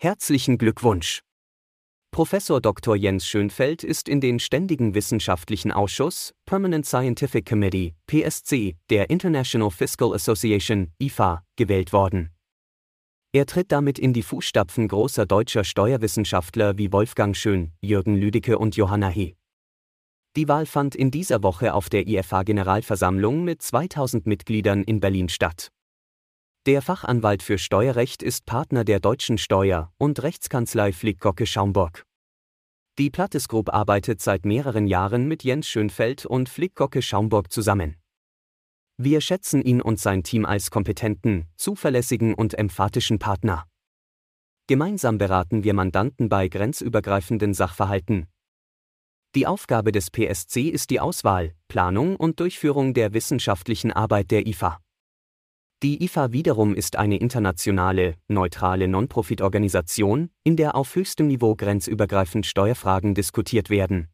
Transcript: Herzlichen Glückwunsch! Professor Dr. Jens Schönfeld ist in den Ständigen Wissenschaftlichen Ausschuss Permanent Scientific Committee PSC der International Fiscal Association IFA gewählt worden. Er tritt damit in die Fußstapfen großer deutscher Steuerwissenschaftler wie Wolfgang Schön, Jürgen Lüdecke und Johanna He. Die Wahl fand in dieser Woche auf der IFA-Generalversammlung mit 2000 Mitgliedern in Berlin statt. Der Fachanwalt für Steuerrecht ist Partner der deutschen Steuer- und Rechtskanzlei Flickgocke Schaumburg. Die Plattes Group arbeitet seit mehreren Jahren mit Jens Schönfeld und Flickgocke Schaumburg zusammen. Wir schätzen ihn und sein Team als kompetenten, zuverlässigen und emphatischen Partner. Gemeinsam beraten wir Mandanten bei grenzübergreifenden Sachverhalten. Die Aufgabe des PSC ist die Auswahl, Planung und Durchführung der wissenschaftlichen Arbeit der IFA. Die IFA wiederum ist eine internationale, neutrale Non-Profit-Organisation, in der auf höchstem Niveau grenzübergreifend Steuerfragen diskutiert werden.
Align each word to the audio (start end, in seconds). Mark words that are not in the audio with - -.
Herzlichen 0.00 0.58
Glückwunsch! 0.58 1.22
Professor 2.12 2.60
Dr. 2.60 2.94
Jens 2.94 3.26
Schönfeld 3.26 3.82
ist 3.82 4.08
in 4.08 4.20
den 4.20 4.38
Ständigen 4.38 4.94
Wissenschaftlichen 4.94 5.72
Ausschuss 5.72 6.34
Permanent 6.46 6.86
Scientific 6.86 7.44
Committee 7.44 7.96
PSC 8.06 8.76
der 8.90 9.10
International 9.10 9.72
Fiscal 9.72 10.14
Association 10.14 10.92
IFA 11.02 11.42
gewählt 11.56 11.92
worden. 11.92 12.30
Er 13.32 13.46
tritt 13.46 13.72
damit 13.72 13.98
in 13.98 14.12
die 14.12 14.22
Fußstapfen 14.22 14.86
großer 14.86 15.26
deutscher 15.26 15.64
Steuerwissenschaftler 15.64 16.78
wie 16.78 16.92
Wolfgang 16.92 17.36
Schön, 17.36 17.72
Jürgen 17.80 18.14
Lüdecke 18.14 18.56
und 18.56 18.76
Johanna 18.76 19.08
He. 19.08 19.34
Die 20.36 20.46
Wahl 20.46 20.66
fand 20.66 20.94
in 20.94 21.10
dieser 21.10 21.42
Woche 21.42 21.74
auf 21.74 21.88
der 21.88 22.06
IFA-Generalversammlung 22.06 23.42
mit 23.42 23.62
2000 23.62 24.28
Mitgliedern 24.28 24.84
in 24.84 25.00
Berlin 25.00 25.28
statt. 25.28 25.72
Der 26.68 26.82
Fachanwalt 26.82 27.42
für 27.42 27.56
Steuerrecht 27.56 28.22
ist 28.22 28.44
Partner 28.44 28.84
der 28.84 29.00
deutschen 29.00 29.38
Steuer- 29.38 29.90
und 29.96 30.22
Rechtskanzlei 30.22 30.92
Flickgocke 30.92 31.46
Schaumburg. 31.46 32.04
Die 32.98 33.08
Plattes 33.08 33.48
Group 33.48 33.72
arbeitet 33.72 34.20
seit 34.20 34.44
mehreren 34.44 34.86
Jahren 34.86 35.28
mit 35.28 35.44
Jens 35.44 35.66
Schönfeld 35.66 36.26
und 36.26 36.50
Flickgocke 36.50 37.00
Schaumburg 37.00 37.50
zusammen. 37.50 37.96
Wir 38.98 39.22
schätzen 39.22 39.62
ihn 39.62 39.80
und 39.80 39.98
sein 39.98 40.22
Team 40.22 40.44
als 40.44 40.70
kompetenten, 40.70 41.46
zuverlässigen 41.56 42.34
und 42.34 42.52
emphatischen 42.52 43.18
Partner. 43.18 43.64
Gemeinsam 44.66 45.16
beraten 45.16 45.64
wir 45.64 45.72
Mandanten 45.72 46.28
bei 46.28 46.48
grenzübergreifenden 46.48 47.54
Sachverhalten. 47.54 48.26
Die 49.34 49.46
Aufgabe 49.46 49.90
des 49.90 50.10
PSC 50.10 50.68
ist 50.68 50.90
die 50.90 51.00
Auswahl, 51.00 51.54
Planung 51.68 52.16
und 52.16 52.40
Durchführung 52.40 52.92
der 52.92 53.14
wissenschaftlichen 53.14 53.90
Arbeit 53.90 54.30
der 54.30 54.46
IFA. 54.46 54.78
Die 55.84 56.02
IFA 56.02 56.32
wiederum 56.32 56.74
ist 56.74 56.96
eine 56.96 57.18
internationale, 57.18 58.16
neutrale 58.26 58.88
Non-Profit-Organisation, 58.88 60.28
in 60.42 60.56
der 60.56 60.74
auf 60.74 60.96
höchstem 60.96 61.28
Niveau 61.28 61.54
grenzübergreifend 61.54 62.46
Steuerfragen 62.46 63.14
diskutiert 63.14 63.70
werden. 63.70 64.08